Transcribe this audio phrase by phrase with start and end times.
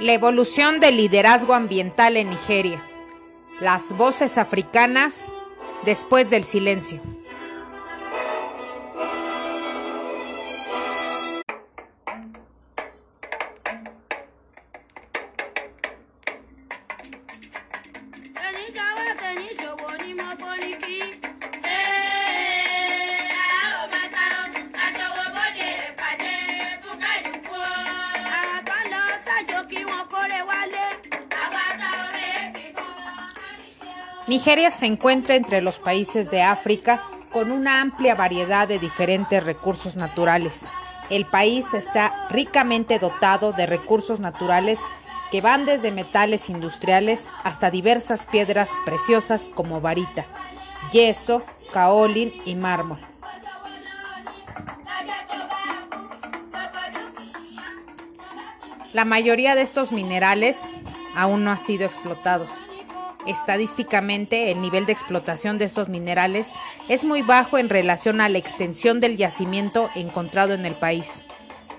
[0.00, 2.82] La evolución del liderazgo ambiental en Nigeria.
[3.60, 5.30] Las voces africanas
[5.84, 7.02] después del silencio.
[34.30, 37.02] Nigeria se encuentra entre los países de África
[37.32, 40.68] con una amplia variedad de diferentes recursos naturales.
[41.10, 44.78] El país está ricamente dotado de recursos naturales
[45.32, 50.24] que van desde metales industriales hasta diversas piedras preciosas como varita,
[50.92, 53.00] yeso, caolín y mármol.
[58.92, 60.70] La mayoría de estos minerales
[61.16, 62.48] aún no han sido explotados.
[63.26, 66.52] Estadísticamente, el nivel de explotación de estos minerales
[66.88, 71.22] es muy bajo en relación a la extensión del yacimiento encontrado en el país.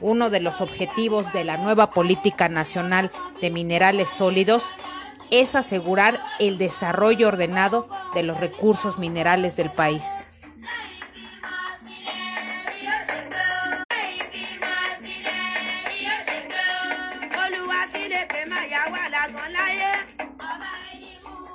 [0.00, 4.62] Uno de los objetivos de la nueva política nacional de minerales sólidos
[5.30, 10.02] es asegurar el desarrollo ordenado de los recursos minerales del país.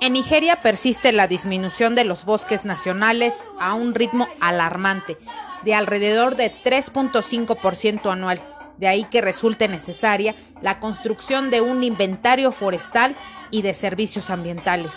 [0.02, 5.16] En Nigeria persiste la disminución de los bosques nacionales a un ritmo alarmante,
[5.64, 8.42] de alrededor de 3.5% anual.
[8.78, 13.16] De ahí que resulte necesaria la construcción de un inventario forestal
[13.52, 14.92] y de servicios ambientales.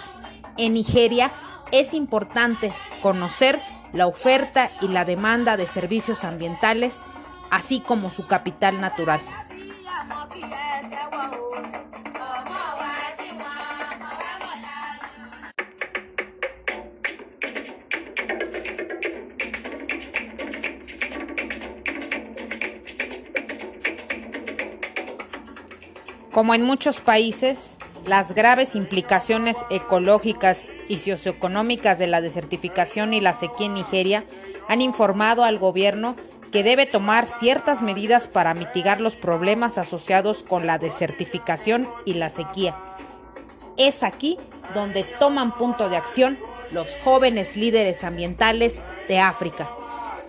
[0.57, 1.31] En Nigeria
[1.71, 3.61] es importante conocer
[3.93, 7.01] la oferta y la demanda de servicios ambientales,
[7.51, 9.21] así como su capital natural.
[26.35, 33.35] Como en muchos países, las graves implicaciones ecológicas y socioeconómicas de la desertificación y la
[33.35, 34.25] sequía en Nigeria
[34.67, 36.17] han informado al gobierno
[36.51, 42.31] que debe tomar ciertas medidas para mitigar los problemas asociados con la desertificación y la
[42.31, 42.77] sequía.
[43.77, 44.37] Es aquí
[44.75, 46.37] donde toman punto de acción
[46.73, 49.69] los jóvenes líderes ambientales de África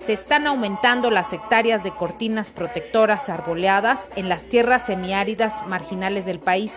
[0.05, 6.39] se están aumentando las hectáreas de cortinas protectoras arboleadas en las tierras semiáridas marginales del
[6.39, 6.73] país,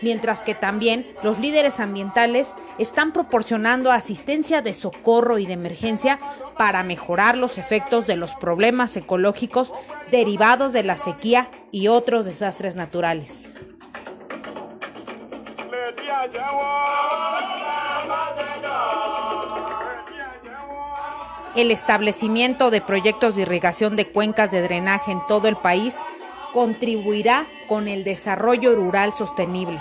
[0.00, 6.20] mientras que también los líderes ambientales están proporcionando asistencia de socorro y de emergencia
[6.56, 9.74] para mejorar los efectos de los problemas ecológicos
[10.12, 13.48] derivados de la sequía y otros desastres naturales.
[21.58, 25.96] El establecimiento de proyectos de irrigación de cuencas de drenaje en todo el país
[26.52, 29.80] contribuirá con el desarrollo rural sostenible.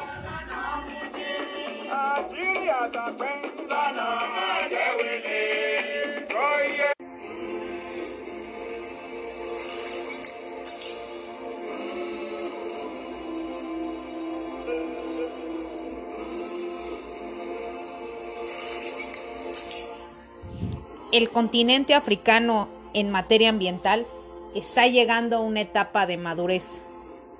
[21.17, 24.05] El continente africano en materia ambiental
[24.53, 26.81] está llegando a una etapa de madurez.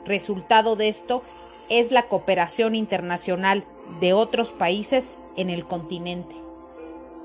[0.03, 1.21] Resultado de esto
[1.69, 3.63] es la cooperación internacional
[3.99, 6.35] de otros países en el continente,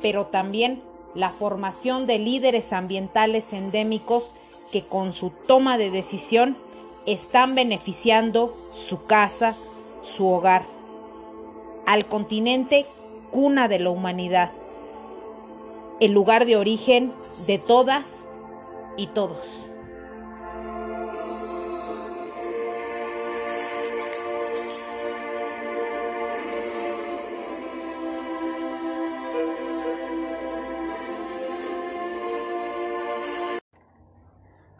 [0.02, 0.82] pero también
[1.14, 4.24] la formación de líderes ambientales endémicos
[4.72, 6.54] que con su toma de decisión
[7.06, 9.56] están beneficiando su casa,
[10.02, 10.64] su hogar,
[11.86, 12.84] al continente
[13.30, 14.50] cuna de la humanidad
[16.02, 17.12] el lugar de origen
[17.46, 18.28] de todas
[18.96, 19.68] y todos.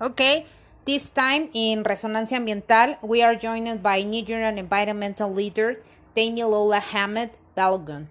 [0.01, 0.45] Okay,
[0.85, 5.79] this time in Resonancia Ambiental, we are joined by Nigerian environmental leader
[6.17, 8.09] Damilola Hamed Balgun.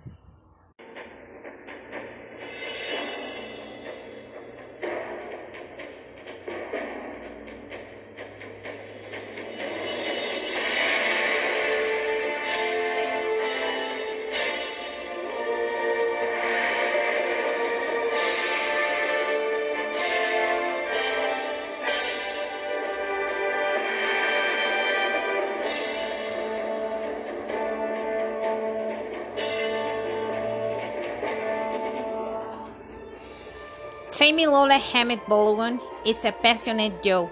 [34.31, 37.30] Lola Hamed Balogun is a passionate Joe,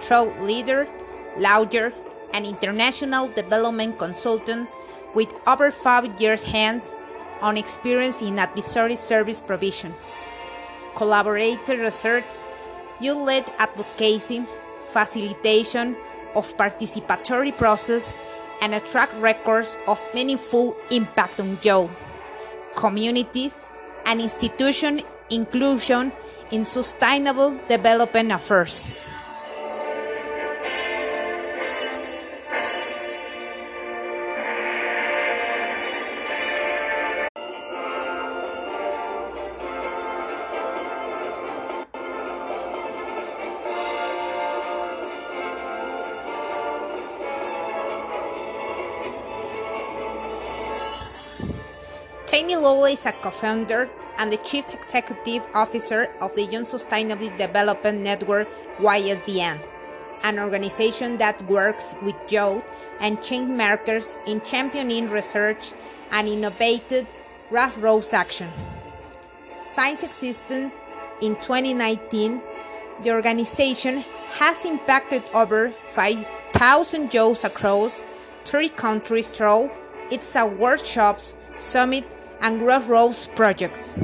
[0.00, 0.88] thought leader,
[1.36, 1.92] lawyer,
[2.32, 4.68] and international development consultant
[5.14, 6.96] with over five years hands
[7.42, 9.92] on experience in advisory service provision.
[10.96, 12.24] Collaborator research,
[13.00, 14.44] you led advocacy,
[14.92, 15.94] facilitation
[16.34, 18.18] of participatory process,
[18.62, 21.90] and a track record of meaningful impact on Joe,
[22.74, 23.60] communities,
[24.06, 26.12] and institution inclusion
[26.50, 29.00] in sustainable development affairs.
[52.26, 53.88] Damilola is a co-founder
[54.18, 59.58] and the Chief Executive Officer of the Young Sustainable Development Network YSDN,
[60.22, 62.62] an organization that works with youth
[63.00, 65.72] and change makers in championing research
[66.12, 67.06] and innovative
[67.50, 68.48] grassroots action.
[69.64, 70.70] Since existing
[71.20, 72.40] in 2019,
[73.02, 74.04] the organization
[74.38, 78.04] has impacted over 5,000 youths across
[78.44, 79.70] three countries through
[80.10, 82.04] its workshops, summit,
[82.44, 83.96] and Crossroads projects.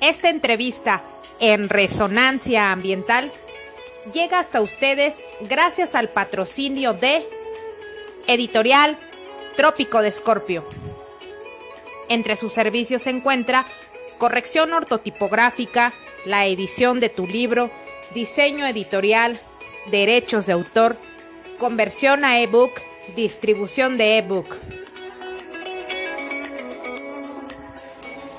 [0.00, 1.02] Esta entrevista
[1.40, 3.30] en Resonancia Ambiental
[4.12, 7.26] llega hasta ustedes gracias al patrocinio de
[8.28, 8.98] Editorial
[9.56, 10.68] Trópico de Escorpio.
[12.10, 13.64] Entre sus servicios se encuentra
[14.18, 15.94] corrección ortotipográfica,
[16.26, 17.70] la edición de tu libro,
[18.14, 19.40] diseño editorial,
[19.90, 20.94] derechos de autor,
[21.58, 22.70] conversión a ebook,
[23.16, 24.56] distribución de ebook.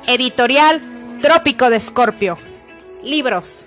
[0.06, 0.82] Editorial
[1.20, 2.38] Trópico de Escorpio.
[3.04, 3.66] Libros.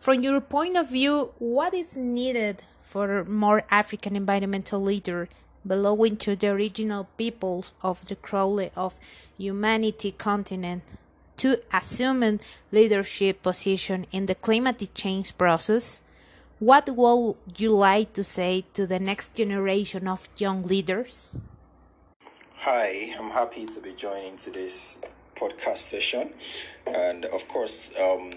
[0.00, 5.28] From your point of view, what is needed for more African environmental leader
[5.66, 8.98] belonging to the original peoples of the Crowley of
[9.36, 10.84] humanity continent
[11.36, 12.40] to assume
[12.72, 16.00] leadership position in the climate change process?
[16.60, 21.36] What would you like to say to the next generation of young leaders?
[22.60, 25.04] Hi, I'm happy to be joining today's
[25.36, 26.32] podcast session.
[26.86, 28.30] And of course, um,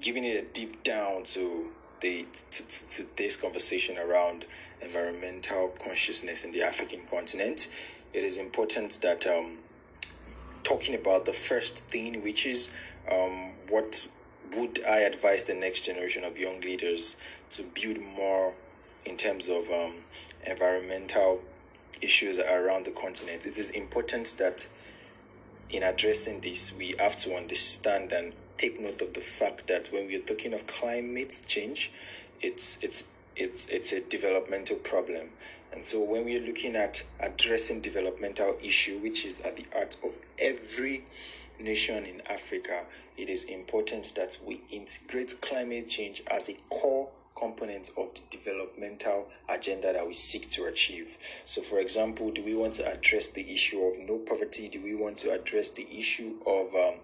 [0.00, 1.66] giving it a deep down to
[2.00, 4.46] the to, to, to today's conversation around
[4.80, 7.68] environmental consciousness in the African continent,
[8.12, 9.58] it is important that um,
[10.62, 12.74] talking about the first thing, which is
[13.10, 14.08] um, what
[14.56, 18.54] would I advise the next generation of young leaders to build more
[19.04, 19.94] in terms of um,
[20.46, 21.40] environmental
[22.00, 23.46] issues around the continent.
[23.46, 24.68] It is important that
[25.70, 30.06] in addressing this, we have to understand and take note of the fact that when
[30.06, 31.90] we're talking of climate change,
[32.42, 35.28] it's it's it's it's a developmental problem.
[35.72, 40.18] And so when we're looking at addressing developmental issue, which is at the heart of
[40.38, 41.04] every
[41.58, 42.82] nation in Africa,
[43.16, 47.08] it is important that we integrate climate change as a core
[47.40, 51.16] component of the developmental agenda that we seek to achieve.
[51.46, 54.68] So, for example, do we want to address the issue of no poverty?
[54.68, 56.96] Do we want to address the issue of um,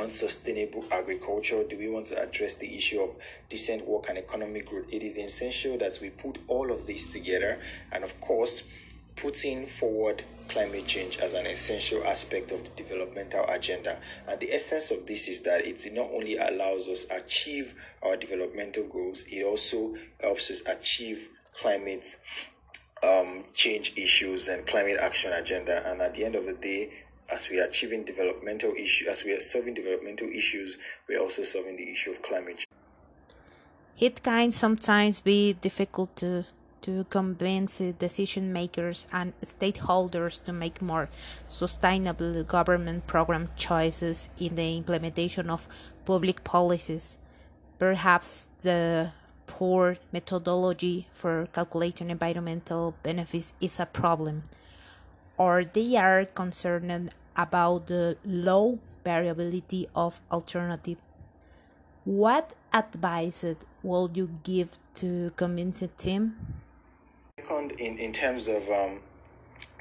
[0.00, 1.62] unsustainable agriculture?
[1.64, 3.16] Do we want to address the issue of
[3.48, 4.86] decent work and economic growth?
[4.90, 7.60] It is essential that we put all of these together
[7.92, 8.68] and, of course,
[9.16, 13.98] putting forward climate change as an essential aspect of the developmental agenda.
[14.26, 18.84] And the essence of this is that it not only allows us achieve our developmental
[18.88, 22.16] goals, it also helps us achieve climate
[23.02, 25.88] um, change issues and climate action agenda.
[25.88, 26.90] And at the end of the day,
[27.32, 31.42] as we are achieving developmental issues, as we are solving developmental issues, we are also
[31.42, 32.66] solving the issue of climate change.
[33.98, 36.44] It can sometimes be difficult to
[36.82, 41.10] to convince decision makers and stakeholders to make more
[41.48, 45.68] sustainable government program choices in the implementation of
[46.06, 47.18] public policies.
[47.78, 49.12] Perhaps the
[49.46, 54.42] poor methodology for calculating environmental benefits is a problem,
[55.40, 60.98] or they are concerned about the low variability of alternative.
[62.04, 63.42] What advice
[63.82, 66.36] would you give to convince a team?
[67.38, 69.00] Second, in, in terms of um,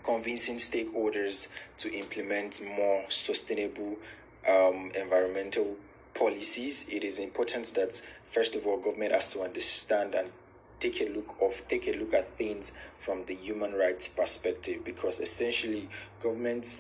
[0.02, 3.98] convincing stakeholders to implement more sustainable
[4.48, 5.76] um, environmental
[6.14, 10.30] policies, it is important that first of all, government has to understand and
[10.80, 15.20] take a look of take a look at things from the human rights perspective because
[15.20, 15.90] essentially
[16.22, 16.78] governments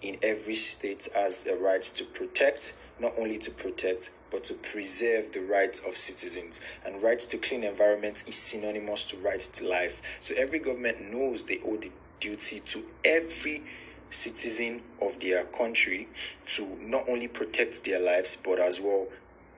[0.00, 5.32] in every state has a right to protect not only to protect but to preserve
[5.32, 6.62] the rights of citizens.
[6.86, 10.18] And rights to clean environments is synonymous to rights to life.
[10.22, 13.62] So every government knows they owe the duty to every
[14.08, 16.08] citizen of their country
[16.46, 19.08] to not only protect their lives but as well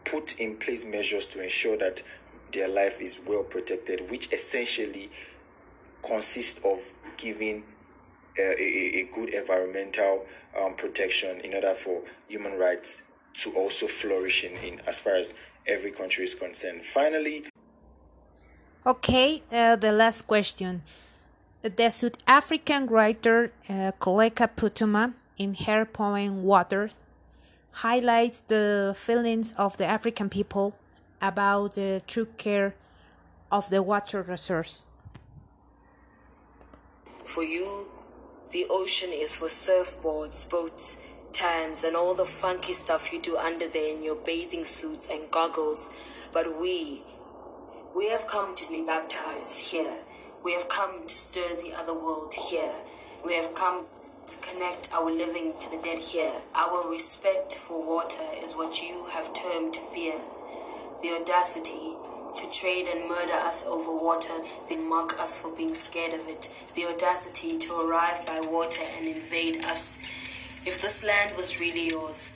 [0.04, 2.02] put in place measures to ensure that
[2.54, 5.10] their life is well protected, which essentially
[6.06, 6.78] consists of
[7.16, 7.62] giving
[8.38, 10.24] uh, a, a, good environmental
[10.60, 15.38] um, protection in order for human rights to also flourish in, in as far as
[15.66, 16.82] every country is concerned.
[16.82, 17.44] Finally,
[18.84, 20.82] okay, uh, the last question.
[21.62, 26.90] The South African writer uh, Koleka Putuma, in her poem Water,
[27.70, 30.76] highlights the feelings of the African people
[31.24, 32.74] about the true care
[33.50, 34.84] of the water resource.
[37.24, 37.88] For you,
[38.52, 41.00] the ocean is for surfboards, boats,
[41.32, 45.30] tans, and all the funky stuff you do under there in your bathing suits and
[45.30, 45.90] goggles.
[46.32, 47.02] But we,
[47.96, 49.96] we have come to be baptized here.
[50.44, 52.72] We have come to stir the other world here.
[53.24, 53.86] We have come
[54.26, 56.32] to connect our living to the dead here.
[56.54, 60.20] Our respect for water is what you have termed fear.
[61.04, 61.92] The audacity
[62.34, 64.32] to trade and murder us over water,
[64.70, 66.48] then mock us for being scared of it.
[66.74, 69.98] The audacity to arrive by water and invade us
[70.64, 72.32] if this land was really yours.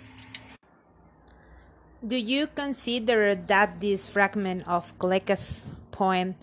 [2.06, 6.34] Do you consider that this fragment of Koleka's poem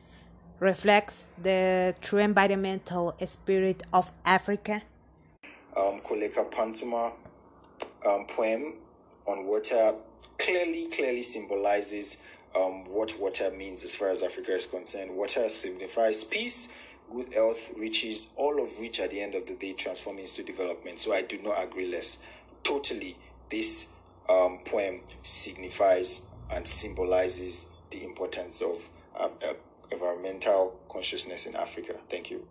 [0.59, 4.81] reflects the true environmental spirit of Africa?
[5.77, 7.11] Um, Koleka Putuma
[8.03, 8.73] um, poem
[9.27, 9.93] on water
[10.37, 12.17] clearly, clearly symbolizes
[12.55, 15.15] um, what water means as far as Africa is concerned.
[15.15, 16.69] Water signifies peace,
[17.11, 20.99] good health, riches, all of which at the end of the day transform into development.
[20.99, 22.19] So I do not agree less.
[22.63, 23.17] Totally,
[23.49, 23.87] this
[24.29, 29.53] um, poem signifies and symbolizes the importance of uh, uh,
[29.91, 31.95] environmental consciousness in Africa.
[32.09, 32.47] Thank you.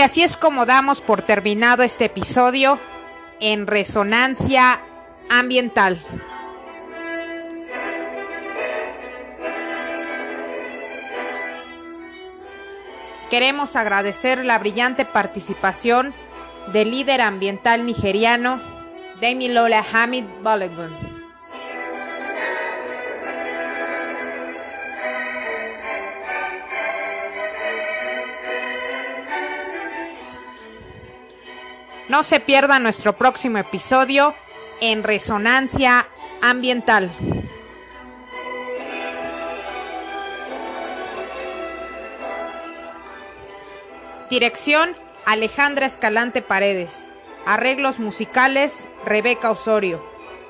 [0.00, 2.80] Y así es como damos por terminado este episodio
[3.38, 4.80] en resonancia
[5.28, 6.02] ambiental.
[13.28, 16.14] Queremos agradecer la brillante participación
[16.72, 18.58] del líder ambiental nigeriano
[19.20, 21.09] Lola Hamid Balogun.
[32.10, 34.34] No se pierda nuestro próximo episodio
[34.80, 36.08] en Resonancia
[36.42, 37.08] Ambiental.
[44.28, 47.06] Dirección Alejandra Escalante Paredes.
[47.46, 50.04] Arreglos musicales Rebeca Osorio.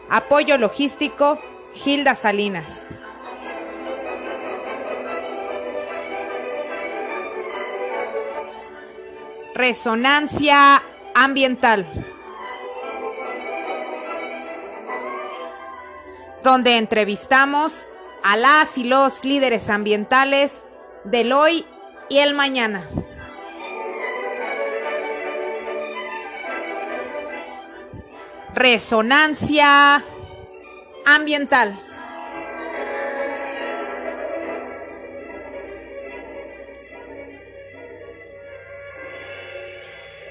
[0.09, 1.39] Apoyo logístico,
[1.75, 2.87] Gilda Salinas.
[9.55, 10.83] Resonancia
[11.15, 11.87] ambiental.
[16.43, 17.87] Donde entrevistamos
[18.23, 20.65] a las y los líderes ambientales
[21.05, 21.67] del hoy
[22.09, 22.85] y el mañana.
[28.55, 30.03] Resonancia
[31.07, 31.79] ambiental.